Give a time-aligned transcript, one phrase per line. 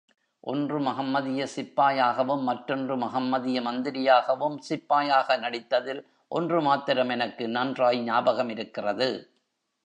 [0.43, 6.01] ஒன்று மகம்மதிய சிப்பாயாகவும் மற்றொன்று மகம்மதிய மந்திரியாகவும் சிப்பாயாக நடித்ததில்
[6.31, 9.09] ஒன்று மாத்திரம் எனக்கு நன்றாய் ஞாபகமிருக்கிறது.